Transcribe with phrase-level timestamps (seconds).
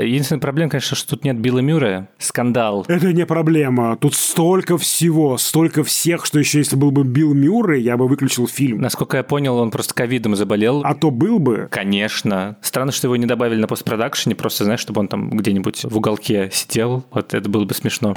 [0.00, 2.08] Единственная проблема, конечно, что тут нет Билла Мюррея.
[2.18, 2.84] Скандал.
[2.88, 3.96] Это не проблема.
[3.96, 8.46] Тут столько всего, столько всех, что еще если был бы Билл Мюррей, я бы выключил
[8.46, 8.80] фильм.
[8.80, 10.82] Насколько я понял, он просто ковидом заболел.
[10.84, 11.68] А то был бы.
[11.70, 12.56] Конечно.
[12.62, 16.50] Странно, что его не добавили на постпродакшене, просто, знаешь, чтобы он там где-нибудь в уголке
[16.52, 17.04] сидел.
[17.10, 18.16] Вот это было бы смешно.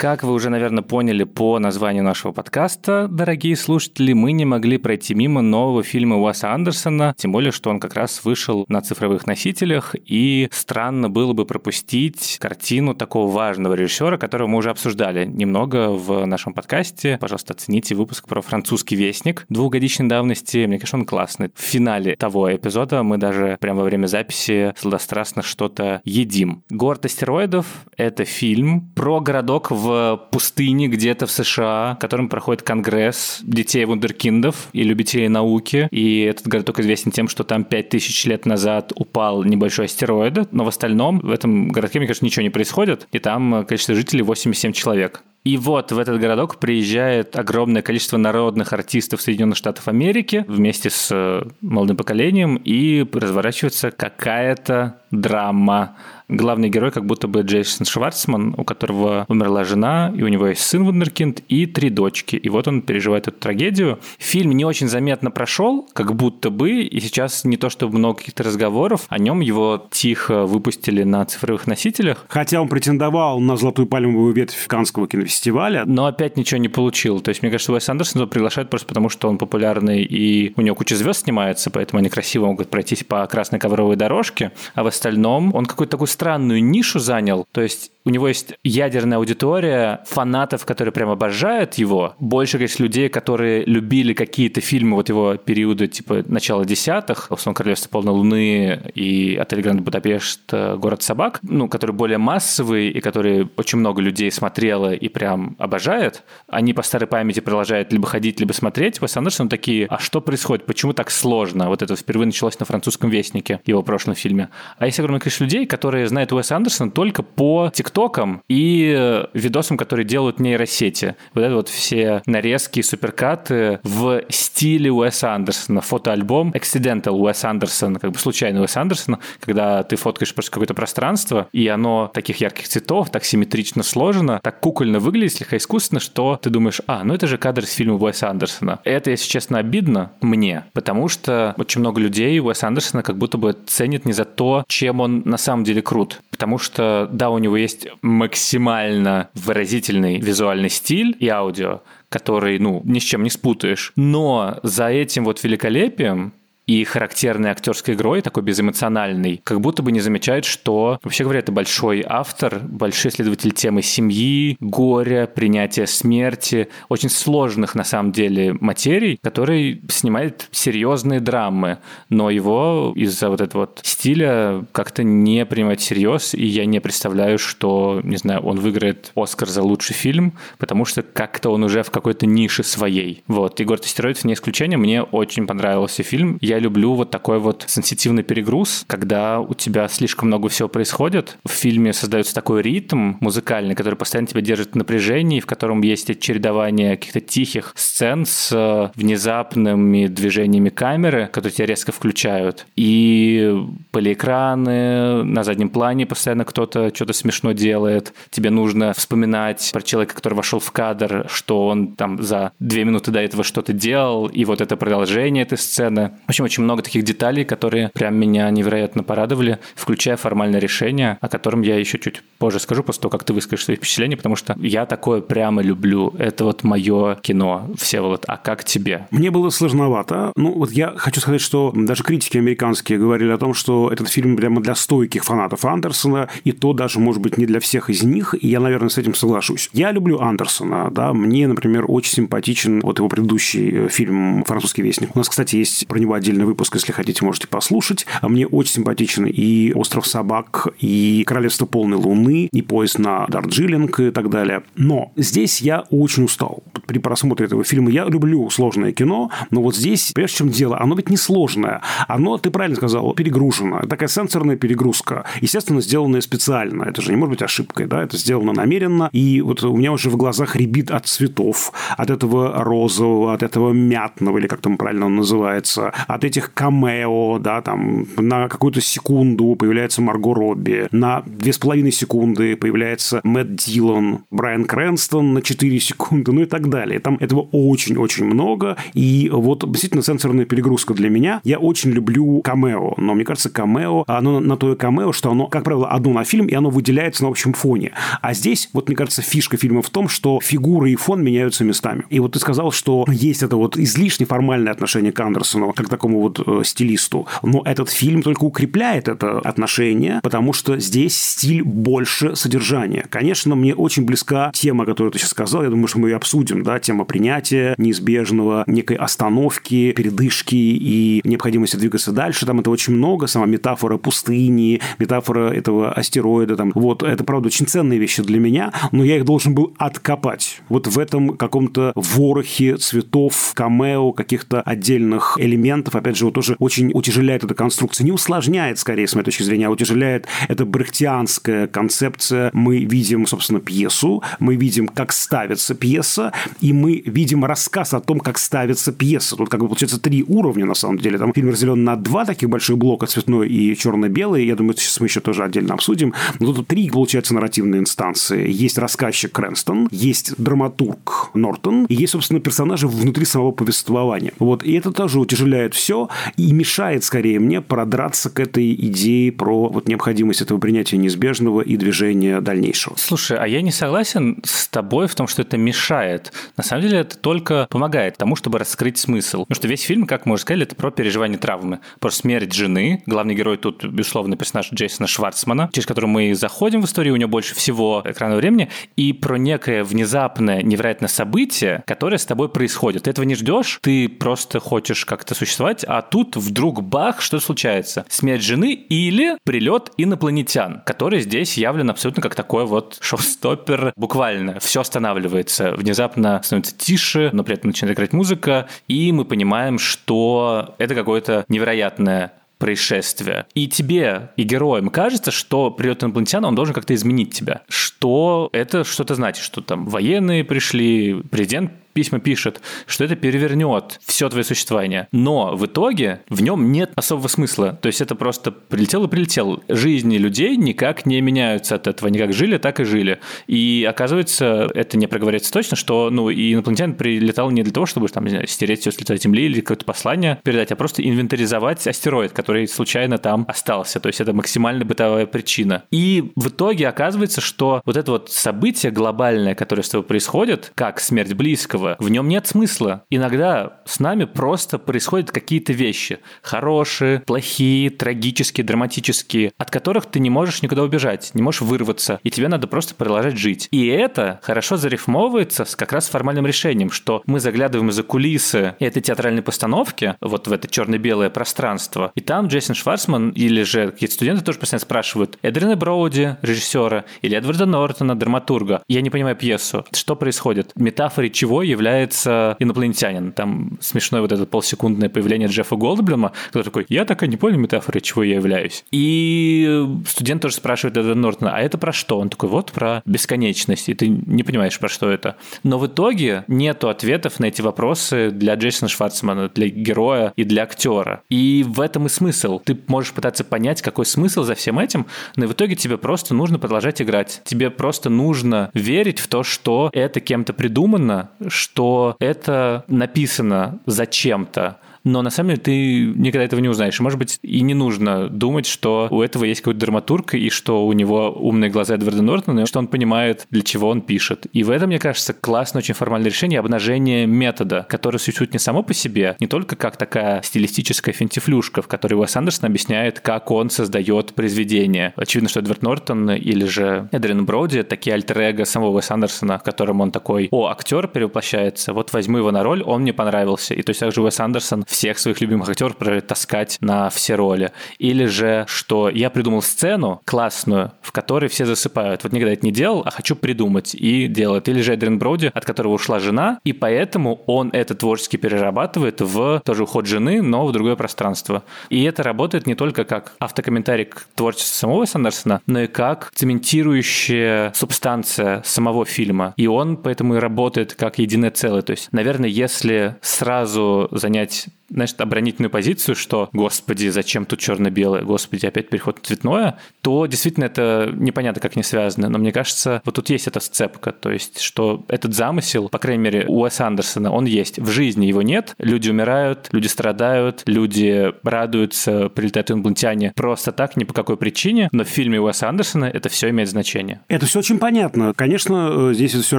[0.00, 5.12] Как вы уже, наверное, поняли по названию нашего подкаста, дорогие слушатели, мы не могли пройти
[5.12, 9.94] мимо нового фильма Уэса Андерсона, тем более, что он как раз вышел на цифровых носителях,
[10.06, 16.24] и странно было бы пропустить картину такого важного режиссера, которого мы уже обсуждали немного в
[16.24, 17.18] нашем подкасте.
[17.20, 20.64] Пожалуйста, оцените выпуск про французский вестник двухгодичной давности.
[20.64, 21.50] Мне кажется, он классный.
[21.54, 26.64] В финале того эпизода мы даже прямо во время записи сладострастно что-то едим.
[26.70, 27.66] «Город астероидов»—
[27.98, 29.89] это фильм про городок в
[30.30, 35.88] пустыне где-то в США, в котором проходит конгресс детей вундеркиндов и любителей науки.
[35.90, 40.68] И этот городок известен тем, что там 5000 лет назад упал небольшой астероид, но в
[40.68, 45.22] остальном в этом городке, мне кажется, ничего не происходит, и там количество жителей 87 человек.
[45.42, 51.08] И вот в этот городок приезжает огромное количество народных артистов Соединенных Штатов Америки вместе с
[51.10, 55.96] э, молодым поколением, и разворачивается какая-то драма
[56.30, 60.62] главный герой как будто бы Джейсон Шварцман, у которого умерла жена, и у него есть
[60.62, 62.36] сын Вундеркинд и три дочки.
[62.36, 63.98] И вот он переживает эту трагедию.
[64.18, 68.42] Фильм не очень заметно прошел, как будто бы, и сейчас не то чтобы много каких-то
[68.42, 72.24] разговоров, о нем его тихо выпустили на цифровых носителях.
[72.28, 75.84] Хотя он претендовал на золотую пальмовую ветвь Канского кинофестиваля.
[75.86, 77.20] Но опять ничего не получил.
[77.20, 80.76] То есть, мне кажется, Уэс Андерсон приглашают просто потому, что он популярный, и у него
[80.76, 85.54] куча звезд снимается, поэтому они красиво могут пройтись по красной ковровой дорожке, а в остальном
[85.54, 87.46] он какой-то такой странную нишу занял.
[87.50, 92.14] То есть у него есть ядерная аудитория фанатов, которые прям обожают его.
[92.18, 97.90] Больше, конечно, людей, которые любили какие-то фильмы вот его периода типа начала десятых, «Сон королевства
[97.90, 100.52] полной луны» и «Отель Гранд Будапешт.
[100.52, 106.22] Город собак», ну, которые более массовые и которые очень много людей смотрело и прям обожает.
[106.48, 109.00] Они по старой памяти продолжают либо ходить, либо смотреть.
[109.00, 110.66] Уэс Андерсон такие, а что происходит?
[110.66, 111.68] Почему так сложно?
[111.68, 114.48] Вот это впервые началось на французском вестнике, его прошлом фильме.
[114.78, 119.76] А есть огромное количество людей, которые знают Уэса Андерсона только по ТикТоком и э, видосам,
[119.76, 121.16] которые делают нейросети.
[121.34, 125.80] Вот это вот все нарезки, суперкаты в стиле Уэса Андерсона.
[125.80, 131.48] Фотоальбом Accidental Уэс Андерсон, как бы случайный Уэс Андерсон, когда ты фоткаешь просто какое-то пространство,
[131.52, 136.50] и оно таких ярких цветов, так симметрично сложено, так кукольно выглядит, слегка искусственно, что ты
[136.50, 138.80] думаешь, а, ну это же кадр из фильма Уэса Андерсона.
[138.84, 143.56] Это, если честно, обидно мне, потому что очень много людей Уэса Андерсона как будто бы
[143.66, 146.20] ценит не за то, чем он на самом деле крут.
[146.40, 152.98] Потому что, да, у него есть максимально выразительный визуальный стиль и аудио, который, ну, ни
[152.98, 153.92] с чем не спутаешь.
[153.94, 156.32] Но за этим вот великолепием
[156.70, 161.50] и характерной актерской игрой, такой безэмоциональной, как будто бы не замечает, что, вообще говоря, это
[161.50, 169.18] большой автор, большой исследователь темы семьи, горя, принятия смерти, очень сложных на самом деле материй,
[169.20, 171.78] который снимает серьезные драмы,
[172.08, 177.40] но его из-за вот этого вот стиля как-то не принимать всерьез, и я не представляю,
[177.40, 181.90] что, не знаю, он выиграет Оскар за лучший фильм, потому что как-то он уже в
[181.90, 183.24] какой-то нише своей.
[183.26, 188.22] Вот, Егор Тестероидов не исключение, мне очень понравился фильм, я люблю вот такой вот сенситивный
[188.22, 191.38] перегруз, когда у тебя слишком много всего происходит.
[191.44, 196.18] В фильме создается такой ритм музыкальный, который постоянно тебя держит в напряжении, в котором есть
[196.20, 202.66] чередование каких-то тихих сцен с э, внезапными движениями камеры, которые тебя резко включают.
[202.76, 203.54] И
[203.90, 208.12] полиэкраны, на заднем плане постоянно кто-то что-то смешно делает.
[208.30, 213.10] Тебе нужно вспоминать про человека, который вошел в кадр, что он там за две минуты
[213.10, 216.12] до этого что-то делал, и вот это продолжение этой сцены.
[216.26, 221.28] В общем, очень много таких деталей, которые прям меня невероятно порадовали, включая формальное решение, о
[221.28, 224.56] котором я еще чуть позже скажу, после того, как ты выскажешь свои впечатления, потому что
[224.58, 226.14] я такое прямо люблю.
[226.18, 228.24] Это вот мое кино, все вот.
[228.26, 229.06] А как тебе?
[229.10, 230.32] Мне было сложновато.
[230.36, 234.36] Ну, вот я хочу сказать, что даже критики американские говорили о том, что этот фильм
[234.36, 238.34] прямо для стойких фанатов Андерсона, и то даже, может быть, не для всех из них,
[238.40, 239.68] и я, наверное, с этим соглашусь.
[239.72, 245.14] Я люблю Андерсона, да, мне, например, очень симпатичен вот его предыдущий э, фильм «Французский вестник».
[245.14, 248.06] У нас, кстати, есть про него отдельный отдельный выпуск, если хотите, можете послушать.
[248.20, 254.00] А мне очень симпатичен и «Остров собак», и «Королевство полной луны», и «Поезд на Дарджилинг»
[254.00, 254.62] и так далее.
[254.76, 257.90] Но здесь я очень устал при просмотре этого фильма.
[257.90, 260.80] Я люблю сложное кино, но вот здесь, в чем дело?
[260.80, 261.82] Оно ведь не сложное.
[262.08, 263.80] Оно, ты правильно сказал, перегружено.
[263.88, 265.24] Такая сенсорная перегрузка.
[265.40, 266.84] Естественно, сделанная специально.
[266.84, 268.02] Это же не может быть ошибкой, да?
[268.02, 269.08] Это сделано намеренно.
[269.12, 273.72] И вот у меня уже в глазах ребит от цветов, от этого розового, от этого
[273.72, 279.54] мятного, или как там правильно он называется, от этих камео, да, там на какую-то секунду
[279.54, 285.80] появляется Марго Робби, на две с половиной секунды появляется Мэтт Дилан, Брайан Крэнстон на 4
[285.80, 287.00] секунды, ну и так далее.
[287.00, 291.40] Там этого очень-очень много, и вот действительно сенсорная перегрузка для меня.
[291.44, 295.46] Я очень люблю камео, но мне кажется, камео, оно на то и камео, что оно,
[295.46, 297.92] как правило, одно на фильм, и оно выделяется на общем фоне.
[298.20, 302.04] А здесь, вот мне кажется, фишка фильма в том, что фигуры и фон меняются местами.
[302.10, 305.90] И вот ты сказал, что есть это вот излишне формальное отношение к Андерсону, как к
[306.10, 307.26] такому вот э, стилисту.
[307.42, 313.06] Но этот фильм только укрепляет это отношение, потому что здесь стиль больше содержания.
[313.08, 316.62] Конечно, мне очень близка тема, которую ты сейчас сказал, я думаю, что мы ее обсудим,
[316.62, 322.46] да, тема принятия неизбежного, некой остановки, передышки и необходимости двигаться дальше.
[322.46, 327.66] Там это очень много, сама метафора пустыни, метафора этого астероида, там, вот, это, правда, очень
[327.66, 330.60] ценные вещи для меня, но я их должен был откопать.
[330.68, 336.90] Вот в этом каком-то ворохе цветов, камео, каких-то отдельных элементов, опять же, вот тоже очень
[336.92, 342.50] утяжеляет эта конструкция, не усложняет, скорее, с моей точки зрения, а утяжеляет эта брехтианская концепция.
[342.52, 348.20] Мы видим, собственно, пьесу, мы видим, как ставится пьеса, и мы видим рассказ о том,
[348.20, 349.36] как ставится пьеса.
[349.36, 351.18] Тут как бы получается три уровня, на самом деле.
[351.18, 354.46] Там фильм разделен на два таких больших блока, цветной и черно-белый.
[354.46, 356.14] Я думаю, сейчас мы еще тоже отдельно обсудим.
[356.38, 358.50] Но тут три, получается, нарративные инстанции.
[358.50, 364.32] Есть рассказчик Крэнстон, есть драматург Нортон, и есть, собственно, персонажи внутри самого повествования.
[364.38, 364.62] Вот.
[364.64, 365.89] И это тоже утяжеляет все
[366.36, 371.76] и мешает, скорее, мне продраться к этой идее про вот необходимость этого принятия неизбежного и
[371.76, 372.94] движения дальнейшего.
[372.96, 376.32] Слушай, а я не согласен с тобой в том, что это мешает.
[376.56, 379.44] На самом деле это только помогает тому, чтобы раскрыть смысл.
[379.44, 383.02] Потому что весь фильм, как мы уже сказали, это про переживание травмы, про смерть жены.
[383.06, 387.30] Главный герой тут, безусловно, персонаж Джейсона Шварцмана, через который мы заходим в историю, у него
[387.30, 393.04] больше всего экранного времени, и про некое внезапное, невероятное событие, которое с тобой происходит.
[393.04, 398.04] Ты этого не ждешь, ты просто хочешь как-то существовать, а тут вдруг бах, что случается?
[398.08, 403.92] Смерть жены или прилет инопланетян, который здесь явлен абсолютно как такой вот шоу-стоппер.
[403.96, 409.78] Буквально все останавливается, внезапно становится тише, но при этом начинает играть музыка, и мы понимаем,
[409.78, 413.46] что это какое-то невероятное происшествие.
[413.54, 417.62] И тебе, и героям кажется, что прилет инопланетяна, он должен как-то изменить тебя.
[417.68, 424.28] Что это что-то значит, что там военные пришли, президент письма пишет, что это перевернет все
[424.28, 425.08] твое существование.
[425.12, 427.78] Но в итоге в нем нет особого смысла.
[427.80, 429.62] То есть это просто прилетел и прилетел.
[429.68, 432.08] Жизни людей никак не меняются от этого.
[432.08, 433.20] Они как жили, так и жили.
[433.46, 438.08] И оказывается, это не проговорится точно, что ну, и инопланетян прилетал не для того, чтобы
[438.08, 441.86] там, не знаю, стереть все с лица Земли или какое-то послание передать, а просто инвентаризовать
[441.86, 444.00] астероид, который случайно там остался.
[444.00, 445.84] То есть это максимально бытовая причина.
[445.90, 451.00] И в итоге оказывается, что вот это вот событие глобальное, которое с тобой происходит, как
[451.00, 453.04] смерть близкого, близкого, в нем нет смысла.
[453.10, 456.18] Иногда с нами просто происходят какие-то вещи.
[456.42, 462.30] Хорошие, плохие, трагические, драматические, от которых ты не можешь никуда убежать, не можешь вырваться, и
[462.30, 463.68] тебе надо просто продолжать жить.
[463.70, 469.02] И это хорошо зарифмовывается с как раз формальным решением, что мы заглядываем за кулисы этой
[469.02, 474.44] театральной постановки, вот в это черно-белое пространство, и там Джейсон Шварцман или же какие-то студенты
[474.44, 478.82] тоже постоянно спрашивают Эдрина Броуди, режиссера, или Эдварда Нортона, драматурга.
[478.88, 479.84] Я не понимаю пьесу.
[479.92, 480.72] Что происходит?
[480.76, 483.32] Метафорой чего является инопланетянин.
[483.32, 487.58] Там смешное вот это полсекундное появление Джеффа Голдблюма, который такой, я так и не понял
[487.58, 488.84] метафоры, чего я являюсь.
[488.90, 492.18] И студент тоже спрашивает Эда Нортона, а это про что?
[492.18, 495.36] Он такой, вот про бесконечность, и ты не понимаешь, про что это.
[495.62, 500.64] Но в итоге нету ответов на эти вопросы для Джейсона Шварцмана, для героя и для
[500.64, 501.22] актера.
[501.28, 502.58] И в этом и смысл.
[502.58, 506.58] Ты можешь пытаться понять, какой смысл за всем этим, но в итоге тебе просто нужно
[506.58, 507.40] продолжать играть.
[507.44, 515.22] Тебе просто нужно верить в то, что это кем-то придумано, что это написано зачем-то, но
[515.22, 516.98] на самом деле ты никогда этого не узнаешь.
[517.00, 520.92] может быть, и не нужно думать, что у этого есть какой-то драматург, и что у
[520.92, 524.46] него умные глаза Эдварда Нортона, и что он понимает, для чего он пишет.
[524.52, 528.82] И в этом, мне кажется, классное очень формальное решение обнажение метода, который существует не само
[528.82, 533.70] по себе, не только как такая стилистическая фентифлюшка, в которой Уэс Андерсон объясняет, как он
[533.70, 535.12] создает произведение.
[535.16, 540.00] Очевидно, что Эдвард Нортон или же Эдрин Броуди такие альтер самого Уэса Андерсона, в котором
[540.00, 543.74] он такой, о, актер перевоплощается, вот возьму его на роль, он мне понравился.
[543.74, 547.72] И то есть также Уэс Андерсон всех своих любимых актеров таскать на все роли.
[547.98, 552.24] Или же, что я придумал сцену классную, в которой все засыпают.
[552.24, 554.68] Вот никогда это не делал, а хочу придумать и делать.
[554.68, 559.62] Или же Эдрин Броуди, от которого ушла жена, и поэтому он это творчески перерабатывает в
[559.64, 561.62] тоже уход жены, но в другое пространство.
[561.88, 567.72] И это работает не только как автокомментарий к творчеству самого Сандерсона, но и как цементирующая
[567.74, 569.54] субстанция самого фильма.
[569.56, 571.82] И он поэтому и работает как единое целое.
[571.82, 578.66] То есть, наверное, если сразу занять значит, оборонительную позицию, что, господи, зачем тут черно-белое, господи,
[578.66, 582.28] опять переход на цветное, то действительно это непонятно, как не связано.
[582.28, 586.22] Но мне кажется, вот тут есть эта сцепка, то есть, что этот замысел, по крайней
[586.22, 587.78] мере, у Уэса Андерсона, он есть.
[587.78, 594.04] В жизни его нет, люди умирают, люди страдают, люди радуются, прилетают инопланетяне просто так, ни
[594.04, 597.20] по какой причине, но в фильме Уэса Андерсона это все имеет значение.
[597.28, 598.32] Это все очень понятно.
[598.34, 599.58] Конечно, э, здесь это все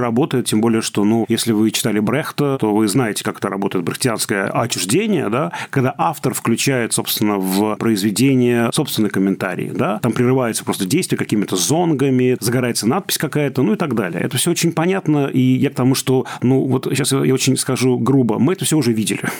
[0.00, 3.84] работает, тем более, что, ну, если вы читали Брехта, то вы знаете, как это работает
[3.84, 10.64] брехтианское отчуждение, произведение, да, когда автор включает, собственно, в произведение собственный комментарий, да, там прерывается
[10.64, 14.22] просто действие какими-то зонгами, загорается надпись какая-то, ну и так далее.
[14.22, 17.98] Это все очень понятно, и я к тому, что, ну, вот сейчас я очень скажу
[17.98, 19.22] грубо, мы это все уже видели.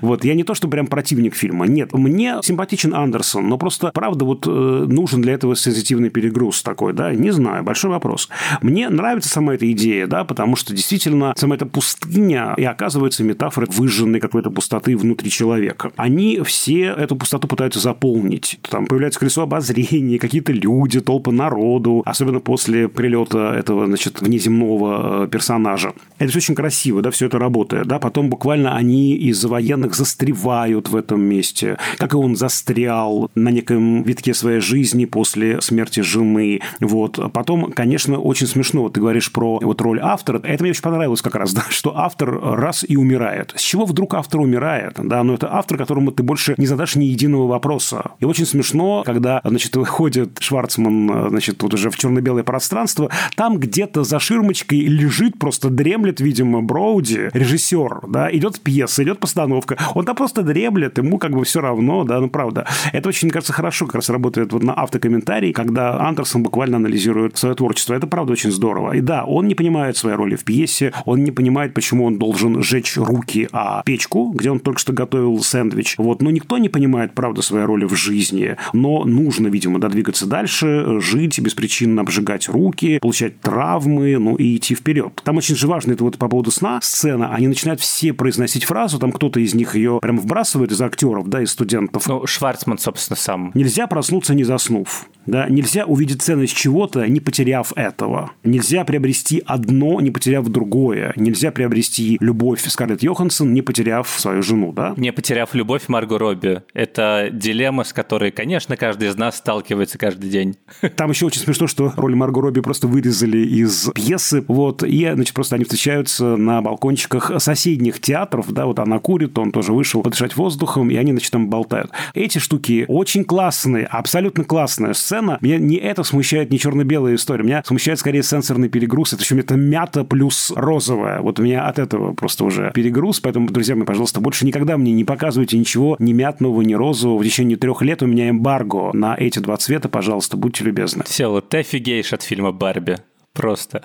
[0.00, 4.24] Вот, я не то, что прям противник фильма, нет, мне симпатичен Андерсон, но просто, правда,
[4.24, 8.28] вот э, нужен для этого сенситивный перегруз такой, да, не знаю, большой вопрос.
[8.60, 13.68] Мне нравится сама эта идея, да, потому что действительно сама эта пустыня и оказывается метафорой
[13.70, 15.90] выжженной какой-то пустоты внутри внутри человека.
[15.96, 18.58] Они все эту пустоту пытаются заполнить.
[18.70, 25.28] Там появляется колесо обозрения, какие-то люди, толпы народу, особенно после прилета этого, значит, внеземного э,
[25.28, 25.92] персонажа.
[26.18, 30.88] Это все очень красиво, да, все это работает, да, потом буквально они из военных застревают
[30.88, 36.60] в этом месте, как и он застрял на неком витке своей жизни после смерти жены,
[36.80, 37.18] вот.
[37.32, 41.22] Потом, конечно, очень смешно, вот ты говоришь про вот роль автора, это мне очень понравилось
[41.22, 43.52] как раз, да, что автор раз и умирает.
[43.56, 44.98] С чего вдруг автор умирает?
[45.08, 48.12] Да, но это автор, которому ты больше не задашь ни единого вопроса.
[48.20, 54.04] И очень смешно, когда, значит, выходит Шварцман, значит, вот уже в черно-белое пространство, там где-то
[54.04, 60.16] за ширмочкой лежит, просто дремлет, видимо, Броуди, режиссер, да, идет пьеса, идет постановка, он там
[60.16, 62.66] просто дремлет, ему как бы все равно, да, ну правда.
[62.92, 67.54] Это очень, кажется, хорошо как раз работает вот на автокомментарий, когда Андерсон буквально анализирует свое
[67.54, 67.94] творчество.
[67.94, 68.92] Это правда очень здорово.
[68.92, 72.62] И да, он не понимает своей роли в пьесе, он не понимает, почему он должен
[72.62, 75.94] сжечь руки о печку, где он только что готовил сэндвич.
[75.96, 76.22] Вот.
[76.22, 78.56] Но никто не понимает, правда, своей роли в жизни.
[78.72, 84.74] Но нужно, видимо, да, двигаться дальше, жить, беспричинно обжигать руки, получать травмы, ну и идти
[84.74, 85.20] вперед.
[85.24, 88.98] Там очень же важно, это вот по поводу сна сцена, они начинают все произносить фразу,
[88.98, 92.08] там кто-то из них ее прям вбрасывает из актеров, да, из студентов.
[92.08, 93.52] Ну, Шварцман, собственно, сам.
[93.54, 95.08] Нельзя проснуться, не заснув.
[95.26, 95.46] Да?
[95.48, 98.30] Нельзя увидеть ценность чего-то, не потеряв этого.
[98.44, 101.12] Нельзя приобрести одно, не потеряв другое.
[101.16, 104.72] Нельзя приобрести любовь Скарлетт Йоханссон, не потеряв свою жену.
[104.78, 104.94] Да?
[104.96, 106.62] Не потеряв любовь Марго Робби.
[106.72, 110.56] Это дилемма, с которой, конечно, каждый из нас сталкивается каждый день.
[110.96, 114.44] Там еще очень смешно, что роль Марго Робби просто вырезали из пьесы.
[114.46, 118.52] Вот, и, значит, просто они встречаются на балкончиках соседних театров.
[118.52, 121.90] Да, вот она курит, он тоже вышел подышать воздухом, и они, значит, там болтают.
[122.14, 125.38] Эти штуки очень классные, абсолютно классная сцена.
[125.40, 127.42] Меня не это смущает, не черно-белая история.
[127.42, 129.12] Меня смущает скорее сенсорный перегруз.
[129.12, 131.20] Это еще это мята плюс розовая.
[131.20, 133.20] Вот у меня от этого просто уже перегруз.
[133.20, 137.18] Поэтому, друзья мои, пожалуйста, больше никогда мне не показывайте ничего ни мятного, ни розового.
[137.18, 139.88] В течение трех лет у меня эмбарго на эти два цвета.
[139.88, 141.04] Пожалуйста, будьте любезны.
[141.04, 142.98] Все, вот ты офигеешь от фильма «Барби».
[143.32, 143.82] Просто.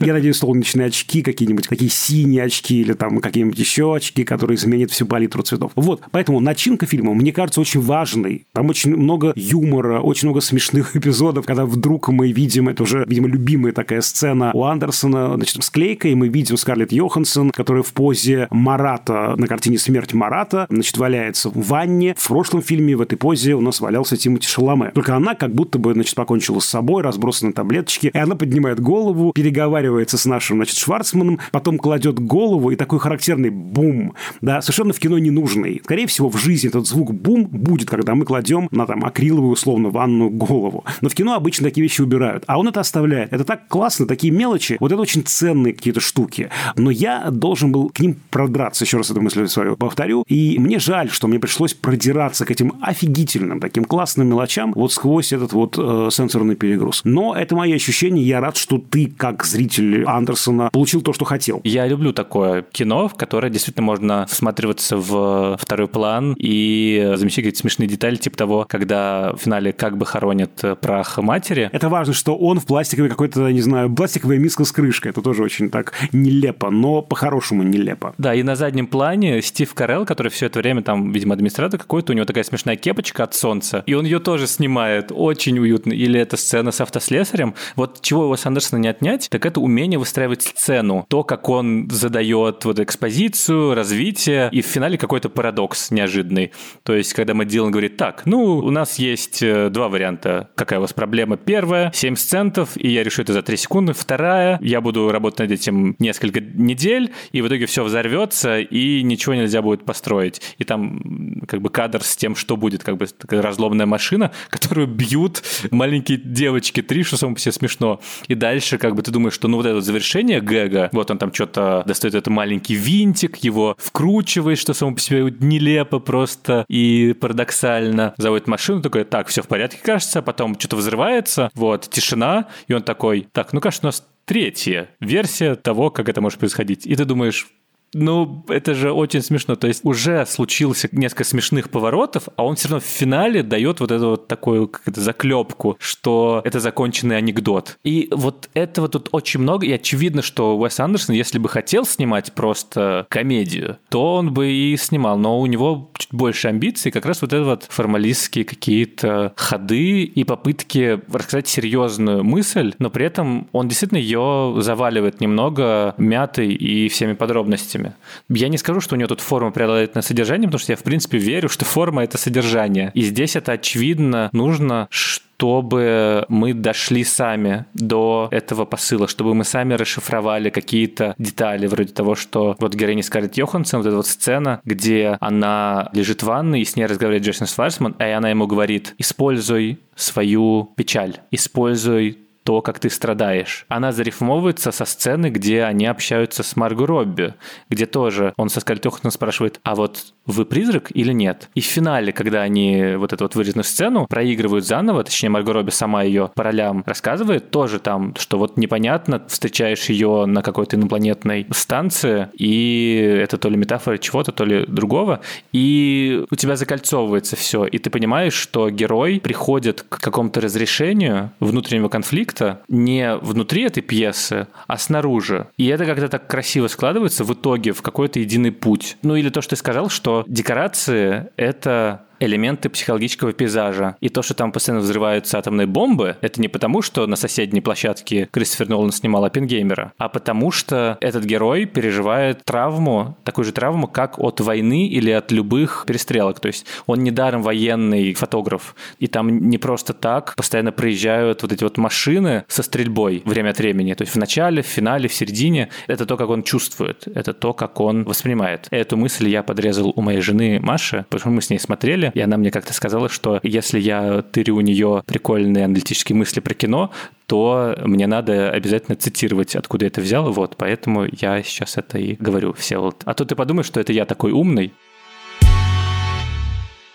[0.00, 4.90] Я надеюсь, солнечные очки какие-нибудь, такие синие очки или там какие-нибудь еще очки, которые изменят
[4.90, 5.72] всю палитру цветов.
[5.74, 8.46] Вот, поэтому начинка фильма, мне кажется, очень важной.
[8.52, 13.28] Там очень много юмора, очень много смешных эпизодов, когда вдруг мы видим, это уже, видимо,
[13.28, 18.48] любимая такая сцена у Андерсона, значит, склейка, и мы видим Скарлетт Йоханссон, которая в позе
[18.50, 22.14] Марата, на картине «Смерть Марата», значит, валяется в ванне.
[22.16, 24.90] В прошлом фильме в этой позе у нас валялся Тимоти Шаломе.
[24.94, 29.32] Только она как будто бы, значит, покончила с собой, разбросаны таблеточки, и она поднимает голову,
[29.74, 34.98] переговаривается с нашим, значит, Шварцманом, потом кладет голову, и такой характерный бум, да, совершенно в
[34.98, 35.80] кино не нужный.
[35.84, 39.90] Скорее всего, в жизни этот звук бум будет, когда мы кладем на там акриловую, условно,
[39.90, 40.84] ванную голову.
[41.00, 42.44] Но в кино обычно такие вещи убирают.
[42.46, 43.32] А он это оставляет.
[43.32, 44.76] Это так классно, такие мелочи.
[44.80, 46.50] Вот это очень ценные какие-то штуки.
[46.76, 50.24] Но я должен был к ним продраться, еще раз эту мысль свою повторю.
[50.28, 55.32] И мне жаль, что мне пришлось продираться к этим офигительным, таким классным мелочам вот сквозь
[55.32, 57.02] этот вот э, сенсорный перегруз.
[57.04, 58.22] Но это мои ощущения.
[58.22, 61.60] Я рад, что ты, как зритель, зритель Андерсона получил то, что хотел.
[61.64, 67.58] Я люблю такое кино, в которое действительно можно всматриваться в второй план и замечать какие-то
[67.58, 71.68] смешные детали, типа того, когда в финале как бы хоронят прах матери.
[71.72, 75.10] Это важно, что он в пластиковой какой-то, не знаю, пластиковая миска с крышкой.
[75.10, 78.14] Это тоже очень так нелепо, но по-хорошему нелепо.
[78.18, 82.12] Да, и на заднем плане Стив Карелл, который все это время там, видимо, администратор какой-то,
[82.12, 85.92] у него такая смешная кепочка от солнца, и он ее тоже снимает очень уютно.
[85.92, 87.54] Или эта сцена с автослесарем.
[87.76, 91.06] Вот чего его с Андерсона не отнять, так это умение выстраивать сцену.
[91.08, 96.52] То, как он задает вот экспозицию, развитие, и в финале какой-то парадокс неожиданный.
[96.82, 100.50] То есть, когда Мэтт говорит, так, ну, у нас есть э, два варианта.
[100.54, 101.36] Какая у вас проблема?
[101.36, 103.92] Первая, 70 центов, и я решу это за 3 секунды.
[103.92, 109.34] Вторая, я буду работать над этим несколько недель, и в итоге все взорвется, и ничего
[109.34, 110.40] нельзя будет построить.
[110.58, 114.86] И там как бы кадр с тем, что будет, как бы такая разломная машина, которую
[114.86, 118.00] бьют маленькие девочки, три, что само по себе смешно.
[118.28, 121.30] И дальше как бы ты думаешь, что ну вот это завершение гэга, вот он там
[121.30, 128.14] что-то достает этот маленький винтик, его вкручивает, что само по себе нелепо просто и парадоксально.
[128.16, 132.72] Заводит машину, такой, так, все в порядке, кажется, а потом что-то взрывается, вот, тишина, и
[132.72, 136.86] он такой, так, ну, кажется, у нас третья версия того, как это может происходить.
[136.86, 137.46] И ты думаешь,
[137.94, 139.56] ну, это же очень смешно.
[139.56, 143.90] То есть уже случился несколько смешных поворотов, а он все равно в финале дает вот
[143.90, 147.78] эту вот такую как заклепку, что это законченный анекдот.
[147.84, 152.32] И вот этого тут очень много, и очевидно, что Уэс Андерсон, если бы хотел снимать
[152.32, 157.22] просто комедию, то он бы и снимал, но у него чуть больше амбиций, как раз
[157.22, 163.68] вот это вот формалистские какие-то ходы и попытки рассказать серьезную мысль, но при этом он
[163.68, 167.94] действительно ее заваливает немного мятой и всеми подробностями форме.
[168.28, 170.82] Я не скажу, что у нее тут форма преобладает над содержанием, потому что я, в
[170.82, 172.90] принципе, верю, что форма— это содержание.
[172.94, 179.74] И здесь это, очевидно, нужно, чтобы мы дошли сами до этого посыла, чтобы мы сами
[179.74, 185.16] расшифровали какие-то детали, вроде того, что вот героиня Скарлетт Йоханссон, вот эта вот сцена, где
[185.20, 189.78] она лежит в ванной, и с ней разговаривает Джейсон Сварсман, и она ему говорит, используй
[189.96, 193.64] свою печаль, используй то, как ты страдаешь.
[193.68, 197.34] Она зарифмовывается со сцены, где они общаются с Марго Робби,
[197.70, 201.48] где тоже он со Скарлетт спрашивает, а вот вы призрак или нет?
[201.54, 205.70] И в финале, когда они вот эту вот вырезанную сцену проигрывают заново, точнее, Марго Робби
[205.70, 211.46] сама ее по ролям рассказывает, тоже там, что вот непонятно, встречаешь ее на какой-то инопланетной
[211.50, 215.20] станции, и это то ли метафора чего-то, то ли другого,
[215.52, 221.88] и у тебя закольцовывается все, и ты понимаешь, что герой приходит к какому-то разрешению внутреннего
[221.88, 222.33] конфликта
[222.68, 225.48] не внутри этой пьесы, а снаружи.
[225.56, 228.96] И это как-то так красиво складывается в итоге в какой-то единый путь.
[229.02, 233.96] Ну или то, что ты сказал, что декорации— это элементы психологического пейзажа.
[234.00, 238.28] И то, что там постоянно взрываются атомные бомбы, это не потому, что на соседней площадке
[238.30, 244.18] Кристофер Нолан снимал Оппенгеймера, а потому что этот герой переживает травму, такую же травму, как
[244.18, 246.40] от войны или от любых перестрелок.
[246.40, 248.74] То есть он недаром военный фотограф.
[248.98, 253.58] И там не просто так постоянно проезжают вот эти вот машины со стрельбой время от
[253.58, 253.94] времени.
[253.94, 255.70] То есть в начале, в финале, в середине.
[255.86, 257.06] Это то, как он чувствует.
[257.14, 258.66] Это то, как он воспринимает.
[258.70, 262.20] Эту мысль я подрезал у моей жены Маши, потому что мы с ней смотрели и
[262.20, 266.90] она мне как-то сказала, что если я тырю у нее прикольные аналитические мысли про кино,
[267.26, 272.14] то мне надо обязательно цитировать, откуда я это взял, вот, поэтому я сейчас это и
[272.14, 273.02] говорю, все вот.
[273.04, 274.72] А то ты подумаешь, что это я такой умный,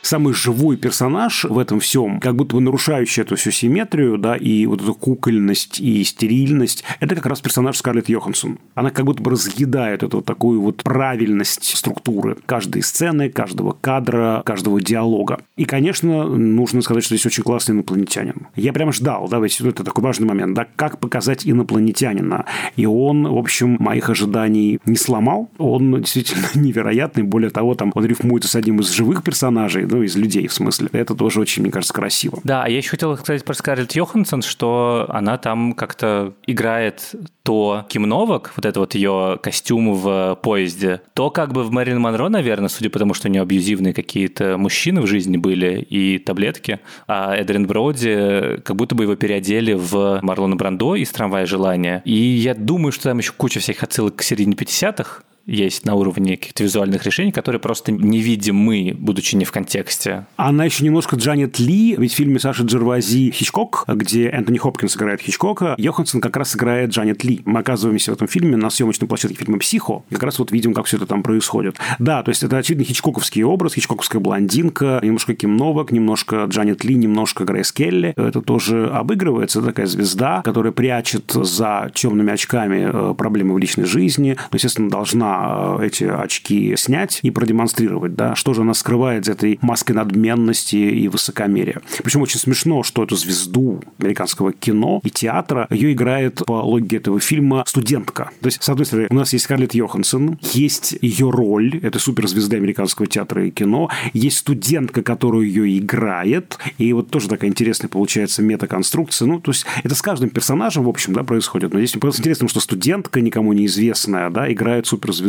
[0.01, 4.65] самый живой персонаж в этом всем, как будто бы нарушающий эту всю симметрию, да, и
[4.65, 8.59] вот эту кукольность и стерильность, это как раз персонаж Скарлетт Йоханссон.
[8.75, 14.41] Она как будто бы разъедает эту вот такую вот правильность структуры каждой сцены, каждого кадра,
[14.45, 15.41] каждого диалога.
[15.57, 18.47] И, конечно, нужно сказать, что здесь очень классный инопланетянин.
[18.55, 22.45] Я прям ждал, да, ведь это такой важный момент, да, как показать инопланетянина.
[22.75, 25.49] И он, в общем, моих ожиданий не сломал.
[25.57, 27.23] Он действительно невероятный.
[27.23, 30.89] Более того, там он рифмуется с одним из живых персонажей, ну, из людей, в смысле.
[30.91, 32.39] Это тоже очень, мне кажется, красиво.
[32.43, 37.85] Да, а я еще хотел сказать про Скарлетт Йоханссон, что она там как-то играет то
[37.89, 42.29] Ким Новак, вот это вот ее костюм в поезде, то как бы в Мэрилин Монро,
[42.29, 46.79] наверное, судя по тому, что у нее абьюзивные какие-то мужчины в жизни были и таблетки,
[47.07, 52.03] а Эдрин Броуди как будто бы его переодели в Марлона Брандо из «Трамвая желания».
[52.05, 56.37] И я думаю, что там еще куча всяких отсылок к середине 50-х, есть на уровне
[56.37, 60.25] каких-то визуальных решений, которые просто не видим мы, будучи не в контексте.
[60.35, 65.21] Она еще немножко Джанет Ли, ведь в фильме Саши Джервази «Хичкок», где Энтони Хопкинс играет
[65.21, 67.41] Хичкока, Йоханссон как раз играет Джанет Ли.
[67.45, 70.85] Мы оказываемся в этом фильме на съемочной площадке фильма «Психо», как раз вот видим, как
[70.85, 71.77] все это там происходит.
[71.97, 76.95] Да, то есть это очевидно хичкоковский образ, хичкоковская блондинка, немножко Ким Новак, немножко Джанет Ли,
[76.95, 78.13] немножко Грейс Келли.
[78.15, 84.37] Это тоже обыгрывается, такая звезда, которая прячет за темными очками э, проблемы в личной жизни.
[84.51, 89.59] Естественно, должна э, эти очки снять и продемонстрировать, да, что же она скрывает за этой
[89.61, 91.81] маской надменности и высокомерия.
[92.03, 97.19] Причем очень смешно, что эту звезду американского кино и театра ее играет по логике этого
[97.19, 98.31] фильма студентка.
[98.41, 102.57] То есть, с одной стороны, у нас есть Скарлетт Йоханссон, есть ее роль, это суперзвезда
[102.57, 108.41] американского театра и кино, есть студентка, которую ее играет, и вот тоже такая интересная получается
[108.41, 109.27] метаконструкция.
[109.27, 111.73] Ну, то есть, это с каждым персонажем, в общем, да, происходит.
[111.73, 115.28] Но здесь просто интересно, что студентка никому неизвестная, да, играет суперзвезду.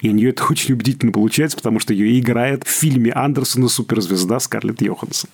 [0.00, 4.40] И у нее это очень убедительно получается, потому что ее играет в фильме Андерсона суперзвезда
[4.40, 5.30] Скарлетт Йоханссон.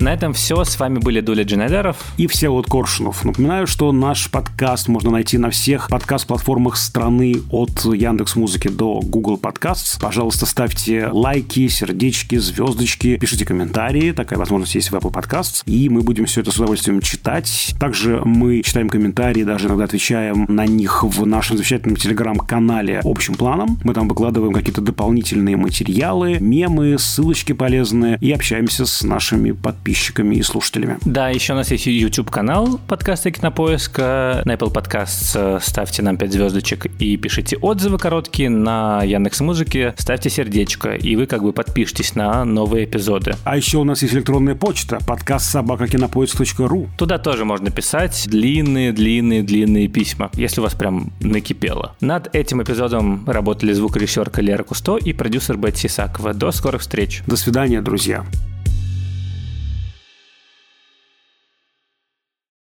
[0.00, 0.62] На этом все.
[0.62, 3.24] С вами были Дуля Дженедеров и все вот Коршунов.
[3.24, 9.40] Напоминаю, что наш подкаст можно найти на всех подкаст-платформах страны от Яндекс Музыки до Google
[9.42, 9.98] Podcasts.
[10.00, 14.12] Пожалуйста, ставьте лайки, сердечки, звездочки, пишите комментарии.
[14.12, 15.62] Такая возможность есть в Apple Podcasts.
[15.66, 17.74] И мы будем все это с удовольствием читать.
[17.80, 23.80] Также мы читаем комментарии, даже иногда отвечаем на них в нашем замечательном телеграм-канале общим планом.
[23.82, 30.36] Мы там выкладываем какие-то дополнительные материалы, мемы, ссылочки полезные и общаемся с нашими подписчиками подписчиками
[30.36, 30.98] и слушателями.
[31.06, 34.42] Да, еще у нас есть YouTube-канал подкаста Кинопоиска.
[34.44, 38.50] На Apple Podcast э, ставьте нам 5 звездочек и пишите отзывы короткие.
[38.50, 43.34] На Яндекс Музыке ставьте сердечко, и вы как бы подпишитесь на новые эпизоды.
[43.44, 46.90] А еще у нас есть электронная почта, подкаст собакакинопоиск.ру.
[46.98, 51.94] Туда тоже можно писать длинные, длинные, длинные письма, если у вас прям накипело.
[52.02, 56.34] Над этим эпизодом работали звукорежиссерка Лера Кусто и продюсер Бетси Сакова.
[56.34, 57.22] До скорых встреч.
[57.26, 58.26] До свидания, друзья.